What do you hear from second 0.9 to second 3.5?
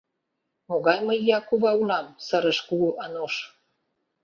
мый ия кува улам?— сырыш Кугу Ануш.